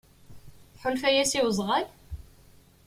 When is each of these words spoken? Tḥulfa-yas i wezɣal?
Tḥulfa-yas 0.73 1.31
i 1.37 1.41
wezɣal? 1.45 1.85